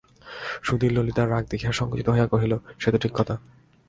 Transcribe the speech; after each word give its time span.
সুধীর 0.63 0.91
ললিতার 0.91 1.31
রাগ 1.31 1.43
দেখিয়া 1.49 1.71
সংকুচিত 1.71 2.07
হইয়া 2.09 2.27
কহিল, 2.27 2.53
সে 2.79 2.89
তো 2.91 2.97
ঠিক 2.97 3.13
কথা। 3.15 3.35